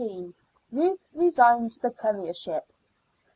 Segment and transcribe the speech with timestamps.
[0.71, 2.63] RUTH RESIGNS THE PREMIERSHIP.